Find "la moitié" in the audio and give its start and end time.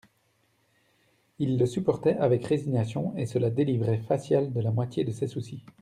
4.59-5.03